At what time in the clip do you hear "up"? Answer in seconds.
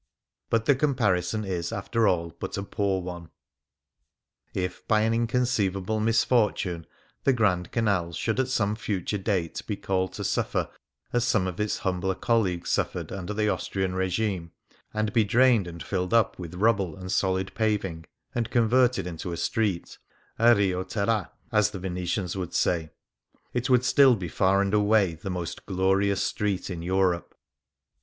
16.15-16.39